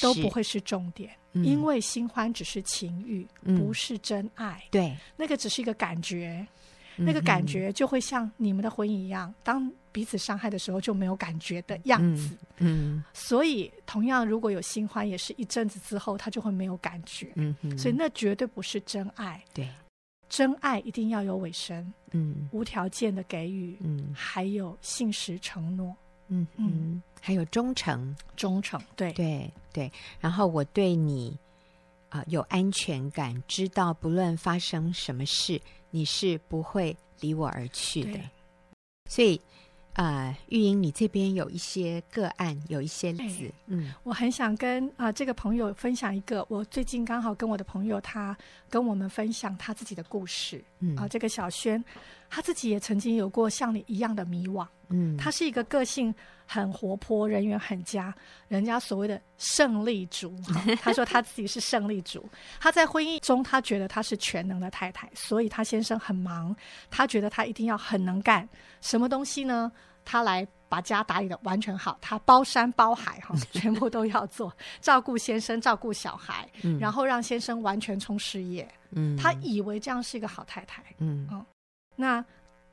[0.00, 4.62] 都不会是重点，嗯，因为新欢只是情欲，嗯，不是真爱。
[4.70, 6.46] 对，那个只是一个感觉，
[6.96, 12.36] 嗯，那个感觉就会像你们的婚姻一样，当彼此伤害的时候就没有感觉的样子。
[12.58, 17.32] 嗯，嗯，所以同样，如果有新欢，也是一阵子之后，他就会没有感觉。
[17.36, 19.42] 嗯，所以那绝对不是真爱。
[19.52, 19.68] 对。
[20.28, 25.94] 真爱一定要有尾声，嗯，无条件的给予，嗯，还有信实承诺，
[26.28, 29.12] 嗯嗯，还有忠诚，忠诚，对。
[29.12, 29.92] 对对。
[30.20, 31.38] 然后我对你
[32.08, 35.60] 啊、呃、有安全感，知道不论发生什么事，
[35.90, 38.18] 你是不会离我而去的，
[39.08, 39.40] 所以。
[39.94, 43.52] 啊，玉英，你这边有一些个案，有一些例子。
[43.66, 48.36] 嗯，我很想跟啊、呃、这个朋友分享一个，我最近刚好跟我的朋友他
[48.68, 50.64] 跟我们分享他自己的故事。
[50.84, 51.82] 嗯，啊、呃，这个小轩，
[52.28, 54.66] 他自己也曾经有过像你一样的迷惘。
[54.88, 56.14] 嗯，他是一个个性
[56.46, 58.14] 很活泼、人缘很佳，
[58.48, 60.36] 人家所谓的胜利主。
[60.82, 62.28] 他说他自己是胜利主。
[62.60, 66.54] 他在婚姻中，他觉得他是全能的太太，所以他先生很忙，
[66.90, 68.46] 他觉得他一定要很能干，
[68.82, 69.72] 什么东西呢？
[70.04, 78.68] 他来把家打理的完全好，他包山包海哈，全部都要做， 照顾先生，照顾小孩，嗯，然后让先生完全冲事业。
[78.90, 80.82] 嗯，他以为这样是一个好太太。
[80.98, 81.46] 嗯，嗯，
[81.94, 82.24] 那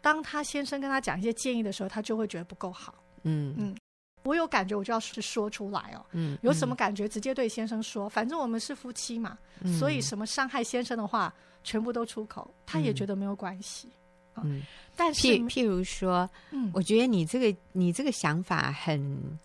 [0.01, 2.95] 当他先生跟他讲一些建议的时候，他就会觉得不够好。
[3.21, 3.77] 嗯嗯，
[4.23, 6.03] 我有感觉，我就要是说出来哦。
[6.13, 8.09] 嗯，有什么感觉，直接对先生说。
[8.09, 11.31] 反正我们是夫妻嘛，嗯、所以什么伤害先生的话，
[11.63, 13.91] 全部都出口，他也觉得没有关系。
[14.37, 14.63] 嗯，嗯，
[14.95, 19.39] 但是譬譬如说，嗯，我觉得你这个你这个想法很。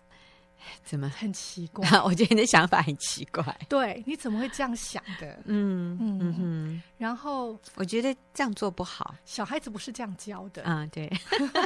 [0.83, 1.87] 怎么很奇怪？
[2.03, 3.57] 我觉得你的想法很奇怪。
[3.69, 5.39] 对，你怎么会这样想的？
[5.45, 6.81] 嗯嗯嗯哼。
[6.97, 9.15] 然后我觉得这样做不好。
[9.23, 11.09] 小孩子不是这样教的啊，对，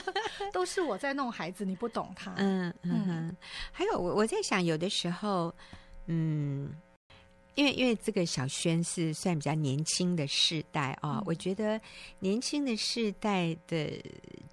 [0.54, 2.32] 都是我在弄孩子，你不懂他。
[2.38, 3.36] 嗯嗯。
[3.72, 5.52] 还有我我在想，有的时候，
[6.06, 6.72] 嗯。
[7.56, 11.80] 因为因为这个小轩是算比较年轻的世代啊，嗯、我觉得
[12.20, 14.02] 年轻的世代的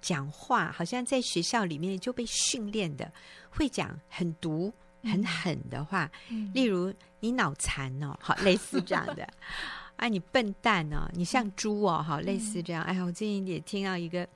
[0.01, 3.09] 讲话，好像在学校里面就被训练的
[3.49, 9.25] 会讲很毒、很狠的话，嗯、例如你脑残哦，好类似这样的，
[9.95, 12.83] 啊你笨蛋哦，你像猪哦，好类似这样。
[12.83, 14.27] 哎呀，我最近也听到一个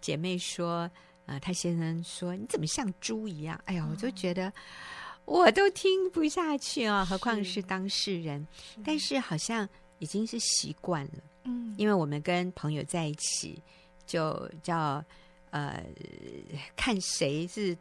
[0.00, 0.88] 姐妹说，
[1.26, 3.60] 啊，她先生说你怎么像猪一样？
[3.64, 4.52] 哎呀，我就觉得。
[5.24, 8.46] 我都听不下去啊，何况是当事人。
[8.60, 9.66] 是但是好像
[9.98, 13.62] 已经是习惯了，嗯，因为我们跟朋友在一起，
[14.04, 15.02] 就叫
[15.50, 15.82] 呃，
[16.74, 17.76] 看谁是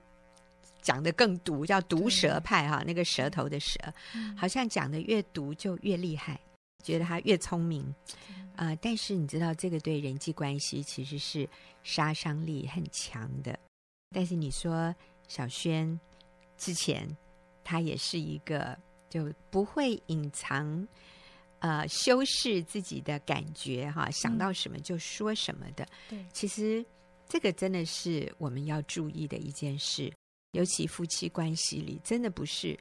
[0.81, 3.79] 讲的更毒，叫毒舌派哈，那个舌头的舌，
[4.13, 6.39] 嗯、好像讲的越毒就越厉害，
[6.83, 7.83] 觉得他越聪明
[8.55, 8.75] 啊、呃。
[8.77, 11.49] 但是你知道，这个对人际关系其实是
[11.83, 13.57] 杀伤力很强的。
[14.11, 14.95] 但是你说
[15.27, 15.99] 小轩
[16.55, 17.17] 之前。
[17.63, 18.77] 他也是一个
[19.09, 20.87] 就不会隐藏，
[21.59, 25.85] 呃，修饰自己的感觉哈，想到什么就说什么的。
[26.09, 26.85] 对、嗯，其实
[27.27, 30.11] 这个真的是我们要注意的一件事，
[30.51, 32.77] 尤其夫妻关系里，真的不是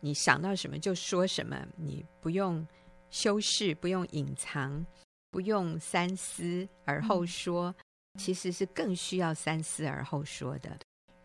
[0.00, 2.66] 你想到什么就说什么，你不用
[3.10, 4.84] 修饰，不用隐藏，
[5.30, 7.74] 不用三思而后说，
[8.14, 10.78] 嗯、其实是更需要三思而后说的。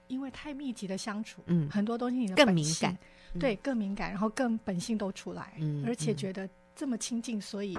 [0.10, 2.98] 因为太密集的相处，嗯，很多东西你的更敏感，
[3.40, 7.78] 对，更敏感，然后更本性都出来，嗯，而且觉得这么亲近，所以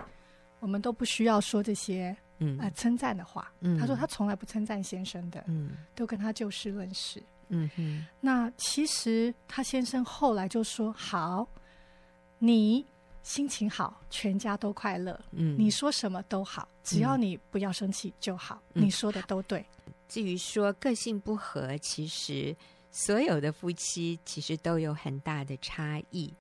[0.60, 3.52] 我们都不需要说这些，嗯，呃，称赞的话。
[3.60, 8.06] 嗯，他说他从来不称赞先生的，嗯，都跟他就事论事，嗯哼。
[8.20, 11.46] 那其实他先生后来就说：“好，
[12.38, 12.86] 你
[13.22, 19.64] 心情好，全家都快乐，嗯，你说什么都好，只要你不要生气就好，你说的都对。”
[20.10, 22.54] 至于说个性不合，其实
[22.90, 26.34] 所有的夫妻其实都有很大的差异。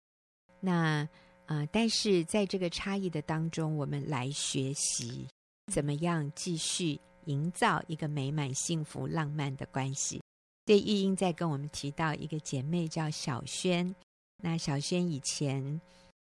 [0.59, 1.07] 那
[1.45, 5.27] 啊、呃，但是在这个差异的当中，我们来学习
[5.71, 10.19] 怎么样继续营造一个美满、幸福、浪漫的关系。
[10.65, 13.95] 对，玉英在跟我们提到一个姐妹叫小轩，
[14.37, 15.79] 那小轩以前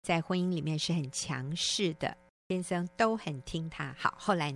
[0.03, 2.15] 在婚姻里面是很强势的，
[2.47, 3.93] 先生都很听她。
[3.99, 4.55] 好，后来。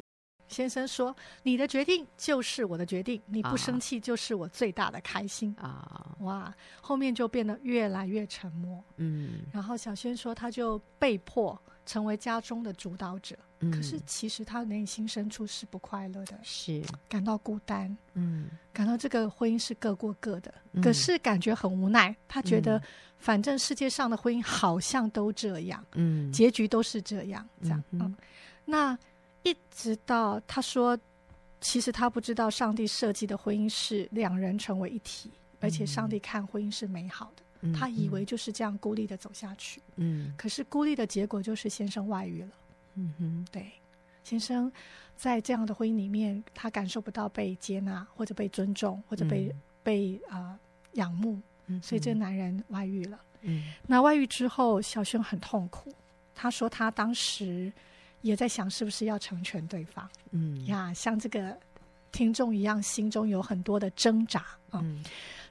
[0.49, 8.83] 先生说：“你的决定就是我的决定，你不生气就是我最大的开心啊！”哦、哇，后面就变得越来越沉默。
[8.97, 13.37] 嗯，然后小轩说，他就被迫成为家中的主导者。
[13.59, 17.95] 嗯，可是其实他内心深处是不快乐的，是感到孤单。
[18.15, 22.15] 嗯，感到这个婚姻是各过各的，嗯、可是感觉很无奈。
[22.27, 22.81] 他觉得，
[23.17, 27.83] 反正世界上的婚姻好像都这样，嗯，结局都是这样，这样。
[27.91, 28.15] 嗯，嗯，
[28.65, 28.97] 那。
[29.43, 30.97] 一直到他说，
[31.61, 37.43] 其实他不知道上帝设计的婚姻是两人成为一体，而且上帝看婚姻是美好的。
[37.61, 39.81] 嗯、他以为就是这样孤立的走下去。
[39.95, 42.49] 嗯，可是孤立的结果就是先生外遇了。
[42.95, 43.71] 嗯哼，对，
[44.23, 44.71] 先生
[45.15, 50.59] 在这样的婚姻里面，他感受不到被接纳，或者被尊重，或者被、嗯、被啊、呃、
[50.93, 51.39] 仰慕，
[51.81, 53.19] 所以这个男人外遇了。
[53.41, 55.93] 嗯，那外遇之后，小轩很痛苦。
[56.35, 57.71] 他说他当时。
[58.21, 60.65] 也在想是不是要成全对方，嗯。
[60.65, 61.57] 呀，像这个
[62.11, 64.81] 听众一样，心中有很多的挣扎啊。
[64.83, 65.03] 嗯，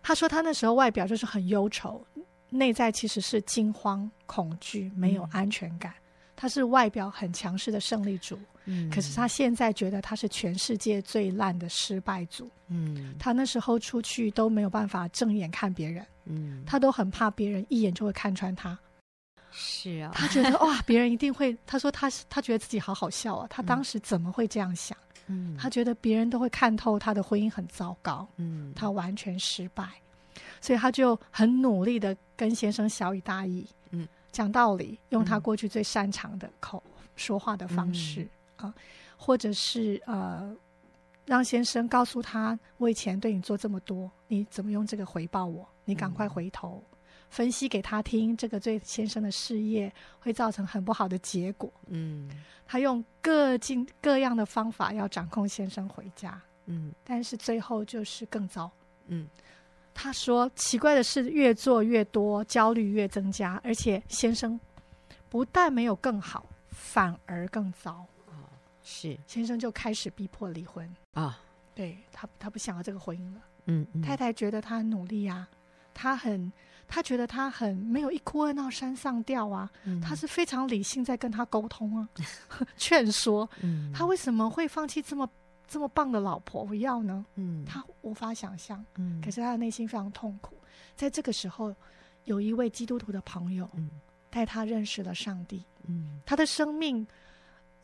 [0.02, 2.04] 他说他那时候外表就是很忧愁，
[2.50, 5.92] 内在其实是惊慌、恐惧、没有安全感。
[5.92, 6.02] 嗯，
[6.37, 18.78] 他是外表很强势的胜利组，嗯，可是他现在觉得他是全世界最烂的失败组，嗯，他那时候出去都没有办法正眼看别人，嗯，他都很怕别人一眼就会看穿他。
[19.50, 21.56] 是啊，他觉得 哇，别人一定会。
[21.66, 24.96] 他说他是他觉得自己好好笑啊，他当时怎么会这样想？
[25.26, 29.87] 嗯，他觉得别人都会看透他的婚姻很糟糕，嗯，他完全失败，
[30.61, 36.83] 所以他就很努力的跟先生小以大义，嗯，讲道理，用他过去最擅长的口
[37.16, 38.73] 说话的方式啊，
[39.16, 40.56] 或者是呃，
[41.27, 45.68] 让先生告诉他，我以前对你做这么多，你怎么用这个回报我？
[45.85, 46.83] 你赶快回头。
[47.29, 51.70] 分析给他听，这个对先生的事业会造成很不好的结果。
[51.87, 52.29] 嗯，
[52.66, 56.40] 他用各尽各样的方法要掌控先生回家。
[56.66, 58.70] 嗯，但是最后就是更糟。
[59.06, 59.29] 嗯，
[59.94, 64.58] 他说奇怪的是，越做越多，焦虑越增加，而且先生
[65.29, 68.06] 不但没有更好，反而更糟。
[68.26, 68.33] 哦，
[68.83, 71.24] 是先生就开始逼迫离婚啊。
[71.24, 71.35] 哦，
[71.74, 73.40] 对他，他不想要这个婚姻了。
[73.66, 75.48] 嗯，嗯，太太觉得他很努力啊，
[75.92, 76.50] 他很。
[76.88, 82.08] 他觉得他很没有一哭二闹三上吊啊，嗯、他是非常理性在跟他沟通啊，
[82.78, 83.48] 劝说。
[83.60, 85.28] 嗯、他为什么会放弃这么
[85.68, 87.24] 这么棒的老婆不要呢？
[87.34, 88.82] 嗯、他无法想象。
[88.96, 90.56] 嗯、可是他的内心非常痛苦。
[90.96, 91.74] 在这个时候，
[92.24, 93.68] 有一位基督徒的朋友
[94.30, 95.62] 带他认识了上帝。
[95.86, 97.06] 嗯、他的生命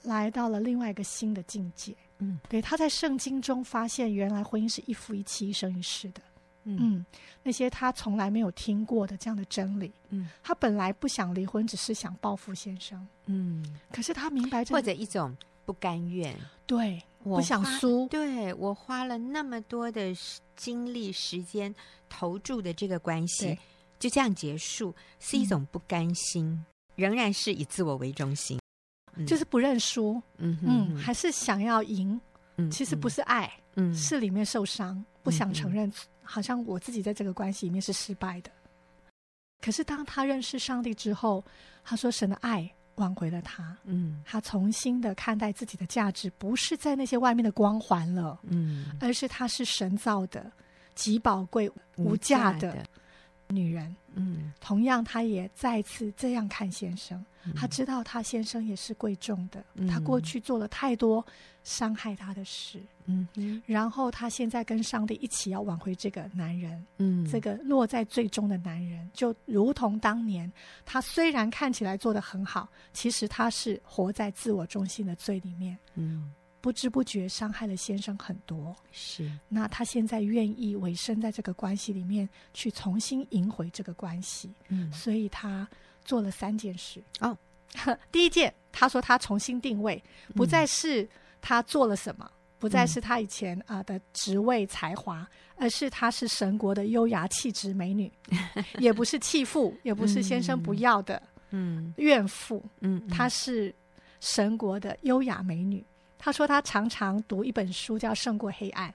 [0.03, 1.95] 来到了另外一个新的境界。
[2.19, 6.23] 嗯、对，他在圣经中发现，原来婚姻是一夫一妻、一生一世的。
[6.65, 7.05] 嗯，
[7.43, 16.35] 那些他从来没有听过的这样的真理，嗯，他本来不想离婚，只是想报复先生，嗯，可是他明白，或者一种不甘愿，
[16.67, 20.15] 对，我不想输，对，我花了那么多的
[20.57, 21.75] 精力、时间
[22.09, 23.59] 投注的这个关系，
[23.99, 26.65] 就这样结束，是一种不甘心，嗯、
[26.97, 28.59] 仍然是以自我为中心，
[29.17, 32.21] 嗯、就是不认输，嗯，还是想要赢，
[32.57, 35.93] 嗯，其实不是爱，嗯，是里面受伤，不想承认。
[36.23, 38.51] 好像我自己在这个关系里面是失败的，
[39.61, 41.45] 可是当他认识上帝之后，
[41.85, 50.51] 他说神的爱挽回了他，嗯，他重新的看待自己的价值，不是在那些外面的光环了，嗯，而是他是神造的
[50.95, 52.87] 极宝贵无价的
[53.55, 61.25] 女人，嗯，同样她也再次这样看先生，嗯，他知道她先生也是贵重的，嗯，他过去做了太多
[61.63, 62.83] 伤害她的事。
[63.07, 63.29] 嗯，
[63.67, 70.51] 然后她现在跟上帝一起要挽回这个男人，嗯，这个落在最终的男人，就如同当年
[70.87, 76.33] 他虽然看起来做得很好，其实他是活在自我中心的罪里面，嗯，
[76.65, 79.31] 不知不觉伤害了先生很多，是。
[79.51, 85.69] 那他现在愿意委身在这个关系里面，去重新赢回这个关系，嗯，所以他
[86.07, 87.37] 做了三件事哦。
[88.11, 90.03] 第一件，他说他重新定位，
[90.35, 91.07] 不再是
[91.43, 92.31] 他做了什么。
[92.59, 95.21] 不再是他以前啊的职位才华，
[95.57, 98.11] 嗯、而是他是神国的优雅气质美女，
[98.81, 103.75] 也不是弃妇，也不是先生不要的嗯怨妇，嗯，她是
[104.19, 105.85] 神国的优雅美女。
[106.25, 108.93] 她说他常常读一本书叫《胜过黑暗》，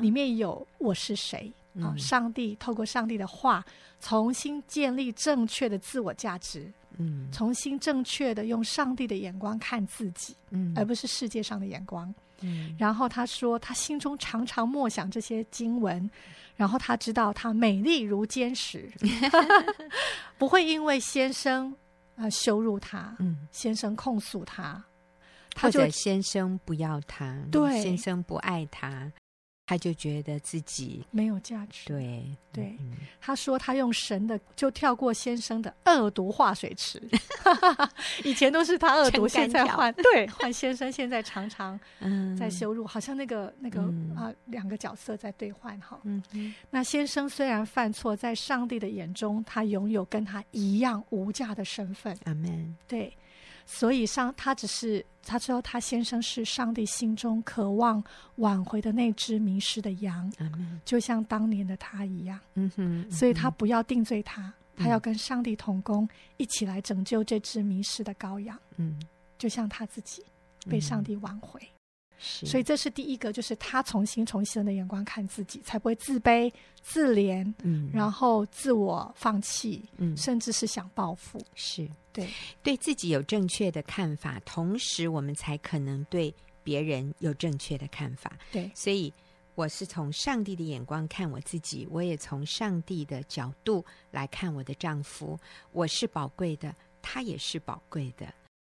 [0.00, 1.94] 里面有我是谁啊？
[1.98, 3.62] 上帝透过上帝的话，
[4.00, 12.10] 重新建立正确的自我价值，嗯，重新正确的用上帝的眼光看自己，嗯，而不是世界上的眼光。
[12.40, 16.10] 嗯，然后他说，他心中常常默想这些经文，
[16.56, 18.90] 然后他知道他美丽如坚石，
[20.38, 21.70] 不会因为先生
[22.16, 24.82] 啊、呃、羞辱他，嗯，先生控诉他，
[25.54, 29.10] 他就先生不要他，对，先生不爱他。
[29.66, 31.86] 他就觉得自己没有价值。
[31.86, 32.76] 对对，
[33.20, 37.00] 他说他用神的就跳过先生的恶毒化水池，
[38.24, 41.78] 以前都是他恶毒，现在换对换先生，现在常常
[42.36, 43.80] 在羞辱，好像那个那个
[44.16, 46.00] 啊两个角色在对换哈。
[46.02, 46.20] 嗯，
[46.68, 52.18] 那先生虽然犯错，在上帝的眼中，他拥有跟他一样无价的身份。
[52.24, 52.76] 阿门。
[52.88, 53.16] 对。
[53.72, 58.02] 所以上，他只是他知道他先生是上帝心中渴望
[58.36, 62.38] 挽回的那只迷失的羊，嗯、就像当年的他一样。
[62.54, 68.58] 嗯哼，嗯哼，所以他不要定罪他，他要跟上帝同工，一起来拯救这只迷失的羔羊。
[68.76, 69.00] 嗯，
[69.38, 70.24] 就像他自己
[70.68, 71.60] 被上帝挽回。
[71.62, 71.66] 嗯
[72.20, 76.52] 所以这是第一个，就是他重新从新的眼光看自己，才不会自卑、
[76.82, 81.40] 自怜，嗯，然后自我放弃，嗯，甚至是想报复。
[81.54, 82.28] 是对，
[82.62, 88.32] 对自己有正确的看法，同时我们才可能对别人有正确的看法。
[88.50, 89.12] 对，所以
[89.54, 95.38] 我是从上帝的眼光看我自己，我也从上帝的角度来看我的丈夫。
[95.72, 98.26] 我是宝贵的，他也是宝贵的。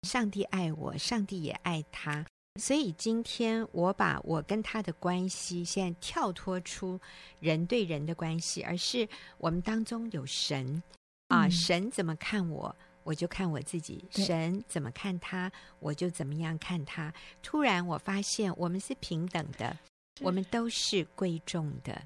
[0.02, 2.26] 上帝爱我，上帝也爱他。
[2.60, 7.00] 所以今天我把我跟他的关系，现在跳脱出
[7.40, 9.08] 人对人的关系，而是
[9.38, 10.82] 我们当中有神
[11.28, 12.74] 啊，神怎么看我，
[13.05, 15.50] 我就看我自己；神怎么看他，
[15.80, 17.12] 我就怎么样看他。
[17.42, 19.76] 突然我发现我们是平等的，
[20.20, 22.03] 我们都是贵重的。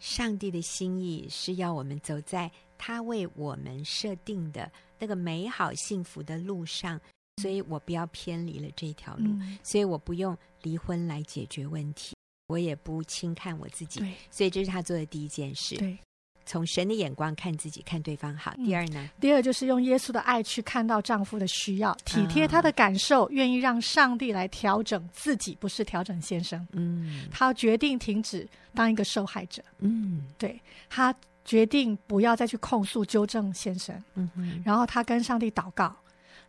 [0.00, 7.00] 上帝的心意是要我们走在他为我们设定的那个美好幸福的路上。
[7.36, 12.14] 所以我不要偏离了这条路，嗯、所以我不用离婚来解决问题，
[12.48, 13.98] 我也不轻看我自己。
[14.30, 15.74] 所以这是他做的第一件事。
[15.78, 15.98] 对，
[16.50, 18.52] 从神的眼光看自己，看对方好。
[18.56, 19.00] 第二呢？
[19.00, 26.66] 嗯、第二就是用耶稣的爱去看到丈夫的需要，体贴他的感受，愿、哦、意让上帝来调整自己，不是调整先生。
[26.72, 29.62] 嗯，他决定停止当一个受害者。
[29.78, 33.94] 嗯，对，他决定不要再去控诉、纠正先生。
[34.16, 35.94] 嗯哼，然后他跟上帝祷告。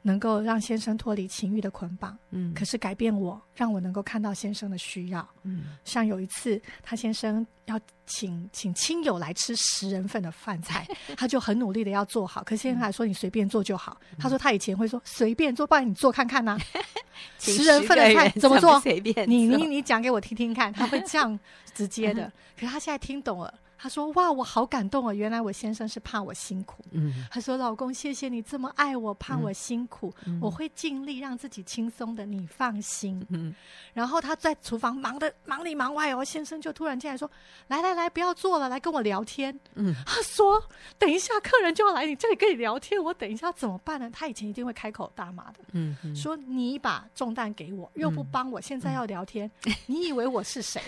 [0.02, 16.60] 能够让先生脱离情欲的捆绑，嗯，可是改变我，让我能够看到先生的需要，嗯，像有一次，他先生要请请亲友来吃十人份的饭菜， 他就很努力的要做好，可是先生还说你随便做就好，嗯、他说他以前会说随便做，不然你做看看呐、啊，
[17.40, 18.80] 十人份的菜怎么做？
[18.82, 21.40] 随便做，你你你讲给我听听看，他会这样
[21.74, 23.54] 直接的，可是他现在听懂了。
[23.82, 25.12] 他说：“哇，我好感动哦！
[25.12, 33.56] 原来我先生是怕我辛苦。”嗯，他说：“老公，谢谢你这么爱我，怕我辛苦，嗯、我会尽力让自己轻松的，你放心。”嗯，
[33.96, 37.28] 然后他在厨房忙的忙里忙外哦，先生就突然进来说
[37.70, 40.64] ：“来来来，不要做了，来跟我聊天。”嗯，他说
[41.00, 45.60] ：“等一下客人就要来你这里跟你聊天，我等一下怎么办呢？”他以前一定会开口大骂的。
[45.72, 50.80] 嗯，说你把重担给我，又不帮我，现在要聊天，嗯、你以为我是谁？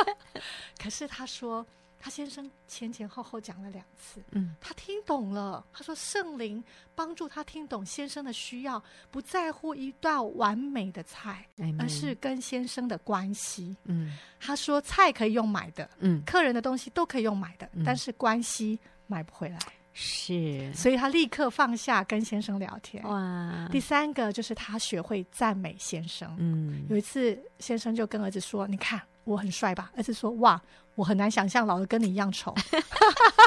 [0.78, 1.64] 可是他说。
[2.00, 5.64] 他先生前前后后讲了两次，嗯，他听懂了。
[5.72, 6.62] 他说圣灵
[6.94, 11.44] 帮助他听懂先生的需要，不在乎一道完美的菜，
[11.78, 13.76] 而是跟先生的关系。
[13.84, 19.58] 嗯，他说菜可以用买的，嗯，客人的东西都可以用买的，但是关系买不回来。
[19.92, 23.02] 是，所以他立刻放下跟先生聊天。
[23.02, 26.32] 哇，第三个就是他学会赞美先生。
[26.38, 29.92] 嗯，有一次先生就跟儿子说：“你看。”我很帅吧？
[29.94, 30.58] 儿子说：“哇，
[30.98, 32.52] 我很难想象老的跟你一样丑。”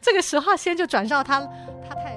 [0.00, 1.40] 这个时候，先就转到他
[1.88, 2.16] 他太